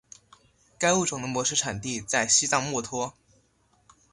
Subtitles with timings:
[0.79, 3.13] 该物种的模式产地在西藏墨脱。